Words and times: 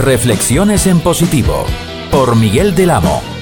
Reflexiones 0.00 0.86
en 0.86 0.98
positivo 1.00 1.66
por 2.10 2.34
Miguel 2.34 2.74
del 2.74 2.90
Amo. 2.90 3.39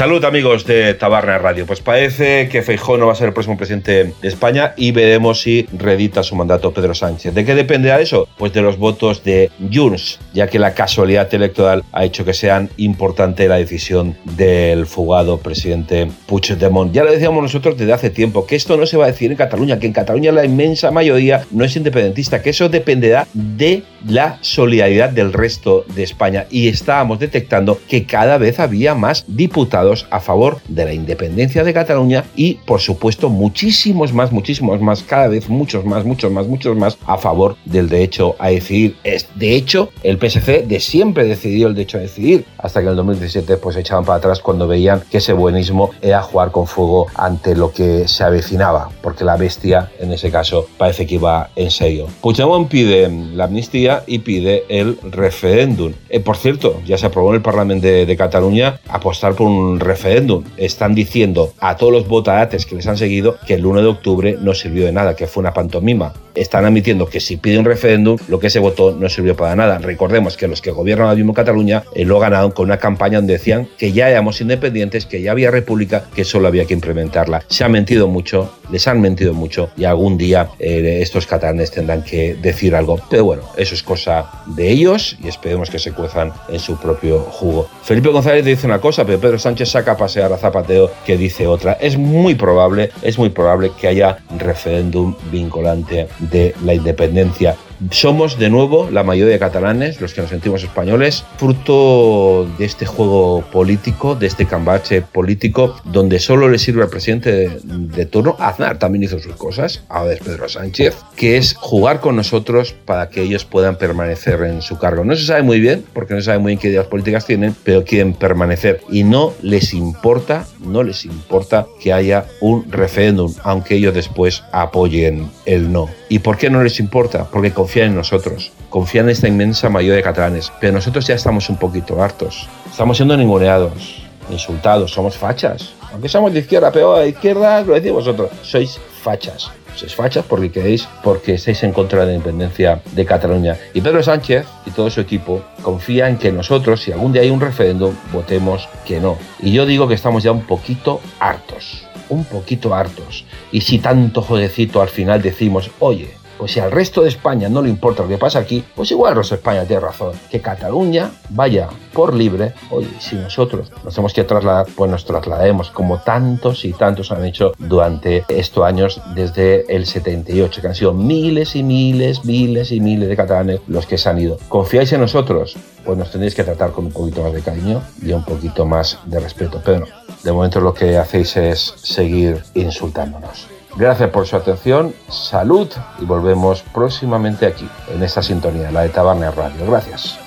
Salud 0.00 0.24
amigos 0.24 0.64
de 0.64 0.94
Tabarna 0.94 1.36
Radio. 1.36 1.66
Pues 1.66 1.82
parece 1.82 2.48
que 2.48 2.62
Feijóo 2.62 2.96
no 2.96 3.08
va 3.08 3.12
a 3.12 3.16
ser 3.16 3.26
el 3.26 3.34
próximo 3.34 3.58
presidente 3.58 4.14
de 4.22 4.28
España 4.28 4.72
y 4.74 4.92
veremos 4.92 5.42
si 5.42 5.66
redita 5.74 6.22
su 6.22 6.34
mandato 6.36 6.72
Pedro 6.72 6.94
Sánchez. 6.94 7.34
¿De 7.34 7.44
qué 7.44 7.54
dependerá 7.54 8.00
eso? 8.00 8.26
Pues 8.38 8.54
de 8.54 8.62
los 8.62 8.78
votos 8.78 9.22
de 9.24 9.50
Junts, 9.70 10.18
ya 10.32 10.46
que 10.46 10.58
la 10.58 10.72
casualidad 10.72 11.28
electoral 11.34 11.84
ha 11.92 12.06
hecho 12.06 12.24
que 12.24 12.32
sean 12.32 12.70
importante 12.78 13.46
la 13.46 13.56
decisión 13.56 14.16
del 14.38 14.86
fugado 14.86 15.36
presidente 15.36 16.08
Puigdemont. 16.24 16.94
Ya 16.94 17.04
lo 17.04 17.12
decíamos 17.12 17.42
nosotros 17.42 17.76
desde 17.76 17.92
hace 17.92 18.08
tiempo, 18.08 18.46
que 18.46 18.56
esto 18.56 18.78
no 18.78 18.86
se 18.86 18.96
va 18.96 19.04
a 19.04 19.08
decir 19.08 19.30
en 19.30 19.36
Cataluña, 19.36 19.78
que 19.78 19.86
en 19.86 19.92
Cataluña 19.92 20.32
la 20.32 20.46
inmensa 20.46 20.90
mayoría 20.90 21.44
no 21.50 21.62
es 21.62 21.76
independentista, 21.76 22.40
que 22.40 22.48
eso 22.48 22.70
dependerá 22.70 23.26
de 23.34 23.82
la 24.08 24.38
solidaridad 24.40 25.10
del 25.10 25.34
resto 25.34 25.84
de 25.94 26.04
España. 26.04 26.46
Y 26.48 26.68
estábamos 26.68 27.18
detectando 27.18 27.78
que 27.86 28.06
cada 28.06 28.38
vez 28.38 28.60
había 28.60 28.94
más 28.94 29.26
diputados 29.28 29.89
a 30.10 30.20
favor 30.20 30.58
de 30.68 30.84
la 30.84 30.92
independencia 30.92 31.64
de 31.64 31.72
Cataluña 31.72 32.24
y, 32.36 32.54
por 32.54 32.80
supuesto, 32.80 33.28
muchísimos 33.28 34.12
más, 34.12 34.32
muchísimos 34.32 34.80
más, 34.80 35.02
cada 35.02 35.28
vez 35.28 35.48
muchos 35.48 35.84
más, 35.84 36.04
muchos 36.04 36.30
más, 36.30 36.46
muchos 36.46 36.76
más 36.76 36.98
a 37.06 37.18
favor 37.18 37.56
del 37.64 37.88
derecho 37.88 38.36
a 38.38 38.50
decidir. 38.50 38.96
De 39.34 39.54
hecho, 39.54 39.90
el 40.02 40.18
PSC 40.18 40.66
de 40.66 40.80
siempre 40.80 41.24
decidió 41.24 41.68
el 41.68 41.74
derecho 41.74 41.98
a 41.98 42.02
decidir, 42.02 42.44
hasta 42.58 42.80
que 42.80 42.86
en 42.86 42.90
el 42.90 42.96
2017 42.96 43.56
pues 43.56 43.76
echaban 43.76 44.04
para 44.04 44.18
atrás 44.18 44.40
cuando 44.40 44.66
veían 44.66 45.02
que 45.10 45.18
ese 45.18 45.32
buenismo 45.32 45.90
era 46.02 46.22
jugar 46.22 46.50
con 46.50 46.66
fuego 46.66 47.06
ante 47.14 47.54
lo 47.54 47.72
que 47.72 48.06
se 48.08 48.24
avecinaba, 48.24 48.90
porque 49.02 49.24
la 49.24 49.36
bestia 49.36 49.90
en 49.98 50.12
ese 50.12 50.30
caso 50.30 50.66
parece 50.78 51.06
que 51.06 51.16
iba 51.16 51.50
en 51.56 51.70
serio. 51.70 52.06
Puigdemont 52.20 52.68
pide 52.68 53.08
la 53.34 53.44
amnistía 53.44 54.04
y 54.06 54.20
pide 54.20 54.64
el 54.68 54.98
referéndum. 55.02 55.92
Eh, 56.08 56.20
por 56.20 56.36
cierto, 56.36 56.80
ya 56.86 56.98
se 56.98 57.06
aprobó 57.06 57.30
en 57.30 57.36
el 57.36 57.42
Parlamento 57.42 57.86
de, 57.86 58.06
de 58.06 58.16
Cataluña 58.16 58.80
apostar 58.88 59.34
por 59.34 59.46
un 59.46 59.79
referéndum. 59.80 60.44
Están 60.56 60.94
diciendo 60.94 61.52
a 61.58 61.76
todos 61.76 61.92
los 61.92 62.08
votantes 62.08 62.66
que 62.66 62.74
les 62.74 62.86
han 62.86 62.96
seguido 62.96 63.38
que 63.46 63.54
el 63.54 63.66
1 63.66 63.82
de 63.82 63.88
octubre 63.88 64.36
no 64.40 64.54
sirvió 64.54 64.86
de 64.86 64.92
nada, 64.92 65.16
que 65.16 65.26
fue 65.26 65.40
una 65.40 65.52
pantomima. 65.52 66.12
Están 66.34 66.64
admitiendo 66.64 67.06
que 67.06 67.20
si 67.20 67.36
pide 67.36 67.58
un 67.58 67.64
referéndum, 67.64 68.16
lo 68.28 68.38
que 68.38 68.50
se 68.50 68.60
votó 68.60 68.92
no 68.92 69.08
sirvió 69.08 69.36
para 69.36 69.56
nada. 69.56 69.78
Recordemos 69.78 70.36
que 70.36 70.48
los 70.48 70.60
que 70.60 70.70
gobiernan 70.70 71.08
ahora 71.08 71.16
mismo 71.16 71.34
Cataluña 71.34 71.82
eh, 71.94 72.04
lo 72.04 72.18
ganaron 72.20 72.52
con 72.52 72.66
una 72.66 72.78
campaña 72.78 73.18
donde 73.18 73.34
decían 73.34 73.68
que 73.78 73.92
ya 73.92 74.08
éramos 74.08 74.40
independientes, 74.40 75.06
que 75.06 75.22
ya 75.22 75.32
había 75.32 75.50
república, 75.50 76.04
que 76.14 76.24
solo 76.24 76.48
había 76.48 76.64
que 76.66 76.74
implementarla. 76.74 77.42
Se 77.48 77.64
ha 77.64 77.68
mentido 77.68 78.06
mucho, 78.06 78.52
les 78.70 78.86
han 78.86 79.00
mentido 79.00 79.34
mucho 79.34 79.70
y 79.76 79.84
algún 79.84 80.16
día 80.16 80.50
eh, 80.58 80.98
estos 81.02 81.26
catalanes 81.26 81.70
tendrán 81.70 82.02
que 82.02 82.34
decir 82.34 82.74
algo. 82.74 83.00
Pero 83.10 83.24
bueno, 83.24 83.42
eso 83.56 83.74
es 83.74 83.82
cosa 83.82 84.30
de 84.46 84.70
ellos 84.70 85.16
y 85.22 85.28
esperemos 85.28 85.70
que 85.70 85.78
se 85.78 85.92
cuezan 85.92 86.32
en 86.48 86.58
su 86.58 86.76
propio 86.78 87.20
jugo. 87.20 87.68
Felipe 87.82 88.08
González 88.08 88.44
dice 88.44 88.66
una 88.66 88.80
cosa, 88.80 89.04
pero 89.04 89.20
Pedro 89.20 89.38
Sánchez 89.38 89.59
saca 89.66 89.96
pasear 89.96 90.32
a 90.32 90.38
Zapateo 90.38 90.90
que 91.04 91.16
dice 91.16 91.46
otra. 91.46 91.72
Es 91.74 91.96
muy 91.96 92.34
probable, 92.34 92.90
es 93.02 93.18
muy 93.18 93.30
probable 93.30 93.70
que 93.78 93.88
haya 93.88 94.18
referéndum 94.38 95.14
vinculante 95.30 96.08
de 96.18 96.54
la 96.64 96.74
independencia 96.74 97.56
somos 97.90 98.38
de 98.38 98.50
nuevo 98.50 98.88
la 98.90 99.02
mayoría 99.02 99.32
de 99.32 99.38
catalanes, 99.38 100.00
los 100.00 100.14
que 100.14 100.20
nos 100.20 100.30
sentimos 100.30 100.62
españoles, 100.62 101.24
fruto 101.38 102.48
de 102.58 102.64
este 102.64 102.86
juego 102.86 103.42
político, 103.52 104.14
de 104.14 104.26
este 104.26 104.46
cambache 104.46 105.02
político, 105.02 105.76
donde 105.84 106.18
solo 106.18 106.48
le 106.48 106.58
sirve 106.58 106.82
al 106.82 106.88
presidente 106.88 107.58
de, 107.62 108.06
turno. 108.06 108.36
Aznar 108.38 108.78
también 108.78 109.04
hizo 109.04 109.18
sus 109.18 109.36
cosas, 109.36 109.82
ahora 109.88 110.12
es 110.12 110.20
Pedro 110.20 110.48
Sánchez, 110.48 110.96
que 111.16 111.36
es 111.36 111.54
jugar 111.54 112.00
con 112.00 112.16
nosotros 112.16 112.74
para 112.84 113.08
que 113.08 113.22
ellos 113.22 113.44
puedan 113.44 113.76
permanecer 113.76 114.42
en 114.42 114.62
su 114.62 114.78
cargo. 114.78 115.04
No 115.04 115.16
se 115.16 115.24
sabe 115.24 115.42
muy 115.42 115.60
bien, 115.60 115.84
porque 115.92 116.14
no 116.14 116.20
se 116.20 116.26
sabe 116.26 116.38
muy 116.38 116.50
bien 116.50 116.58
qué 116.58 116.68
ideas 116.68 116.86
políticas 116.86 117.26
tienen, 117.26 117.54
pero 117.64 117.84
quieren 117.84 118.14
permanecer 118.14 118.80
y 118.90 119.04
no 119.04 119.32
les 119.42 119.72
importa, 119.74 120.46
no 120.64 120.82
les 120.82 121.04
importa 121.04 121.66
que 121.80 121.92
haya 121.92 122.26
un 122.40 122.70
referéndum, 122.70 123.32
aunque 123.42 123.76
ellos 123.76 123.94
después 123.94 124.42
apoyen 124.52 125.30
el 125.46 125.72
no. 125.72 125.88
¿Y 126.08 126.18
por 126.18 126.36
qué 126.36 126.50
no 126.50 126.62
les 126.62 126.80
importa? 126.80 127.26
Porque 127.30 127.52
confían 127.52 127.69
en 127.78 127.94
nosotros, 127.94 128.52
confían 128.68 129.06
en 129.06 129.10
esta 129.10 129.28
inmensa 129.28 129.68
mayoría 129.68 129.96
de 129.96 130.02
catalanes, 130.02 130.52
pero 130.60 130.72
nosotros 130.72 131.06
ya 131.06 131.14
estamos 131.14 131.48
un 131.48 131.56
poquito 131.56 132.02
hartos. 132.02 132.48
Estamos 132.70 132.96
siendo 132.96 133.16
ninguneados, 133.16 134.02
insultados, 134.30 134.92
somos 134.92 135.16
fachas. 135.16 135.74
Aunque 135.92 136.08
somos 136.08 136.32
de 136.32 136.40
izquierda, 136.40 136.70
pero 136.72 136.96
de 136.98 137.08
izquierda 137.08 137.62
lo 137.62 137.74
decís 137.74 137.92
vosotros, 137.92 138.30
sois 138.42 138.78
fachas. 139.02 139.50
Sois 139.76 139.94
fachas 139.94 140.24
porque 140.28 140.50
queréis, 140.50 140.88
porque 141.02 141.34
estáis 141.34 141.62
en 141.62 141.72
contra 141.72 142.00
de 142.00 142.06
la 142.06 142.12
independencia 142.14 142.82
de 142.92 143.06
Cataluña. 143.06 143.56
Y 143.72 143.80
Pedro 143.80 144.02
Sánchez 144.02 144.44
y 144.66 144.70
todo 144.72 144.90
su 144.90 145.00
equipo 145.00 145.42
confía 145.62 146.08
en 146.08 146.18
que 146.18 146.32
nosotros, 146.32 146.82
si 146.82 146.92
algún 146.92 147.12
día 147.12 147.22
hay 147.22 147.30
un 147.30 147.40
referéndum, 147.40 147.94
votemos 148.12 148.68
que 148.84 149.00
no. 149.00 149.16
Y 149.40 149.52
yo 149.52 149.64
digo 149.64 149.86
que 149.86 149.94
estamos 149.94 150.22
ya 150.22 150.32
un 150.32 150.42
poquito 150.42 151.00
hartos 151.20 151.86
un 152.10 152.24
poquito 152.24 152.74
hartos. 152.74 153.24
Y 153.50 153.62
si 153.62 153.78
tanto 153.78 154.20
jodecito 154.20 154.82
al 154.82 154.88
final 154.88 155.22
decimos, 155.22 155.70
oye, 155.78 156.10
pues 156.40 156.52
si 156.52 156.60
al 156.60 156.72
resto 156.72 157.02
de 157.02 157.10
España 157.10 157.50
no 157.50 157.60
le 157.60 157.68
importa 157.68 158.02
lo 158.02 158.08
que 158.08 158.16
pasa 158.16 158.38
aquí, 158.38 158.64
pues 158.74 158.90
igual 158.90 159.10
el 159.10 159.18
resto 159.18 159.34
de 159.34 159.40
España 159.40 159.64
tiene 159.66 159.80
razón. 159.80 160.12
Que 160.30 160.40
Cataluña 160.40 161.10
vaya 161.28 161.68
por 161.92 162.14
libre, 162.14 162.54
oye, 162.70 162.88
si 162.98 163.16
nosotros 163.16 163.70
nos 163.84 163.94
tenemos 163.94 164.14
que 164.14 164.24
trasladar, 164.24 164.66
pues 164.74 164.90
nos 164.90 165.04
traslademos, 165.04 165.70
como 165.70 165.98
tantos 165.98 166.64
y 166.64 166.72
tantos 166.72 167.12
han 167.12 167.26
hecho 167.26 167.52
durante 167.58 168.24
estos 168.28 168.64
años 168.64 169.02
desde 169.14 169.66
el 169.68 169.84
78, 169.84 170.62
que 170.62 170.66
han 170.66 170.74
sido 170.74 170.94
miles 170.94 171.54
y 171.54 171.62
miles, 171.62 172.24
miles 172.24 172.72
y 172.72 172.80
miles 172.80 173.10
de 173.10 173.16
catalanes 173.16 173.60
los 173.66 173.84
que 173.84 173.98
se 173.98 174.08
han 174.08 174.18
ido. 174.18 174.38
¿Confiáis 174.48 174.90
en 174.94 175.02
nosotros? 175.02 175.58
Pues 175.84 175.98
nos 175.98 176.10
tenéis 176.10 176.34
que 176.34 176.42
tratar 176.42 176.70
con 176.70 176.86
un 176.86 176.92
poquito 176.92 177.22
más 177.22 177.34
de 177.34 177.42
cariño 177.42 177.82
y 178.00 178.12
un 178.12 178.24
poquito 178.24 178.64
más 178.64 178.98
de 179.04 179.20
respeto. 179.20 179.60
Pero 179.62 179.80
no, 179.80 179.86
de 180.24 180.32
momento 180.32 180.58
lo 180.62 180.72
que 180.72 180.96
hacéis 180.96 181.36
es 181.36 181.74
seguir 181.76 182.42
insultándonos. 182.54 183.59
Gracias 183.76 184.10
por 184.10 184.26
su 184.26 184.36
atención, 184.36 184.94
salud 185.08 185.68
y 186.00 186.04
volvemos 186.04 186.62
próximamente 186.74 187.46
aquí, 187.46 187.68
en 187.88 188.02
esta 188.02 188.22
sintonía, 188.22 188.70
la 188.70 188.82
de 188.82 188.88
Tabarnia 188.88 189.30
Radio. 189.30 189.66
Gracias. 189.66 190.18